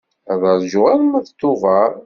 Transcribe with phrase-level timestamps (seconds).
[0.31, 1.91] Ad rǧuɣ arma d Tuber.